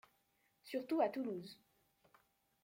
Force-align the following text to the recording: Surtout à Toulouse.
Surtout 0.63 0.99
à 0.99 1.09
Toulouse. 1.09 1.59